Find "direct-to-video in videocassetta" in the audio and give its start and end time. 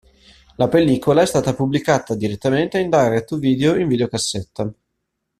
2.89-4.73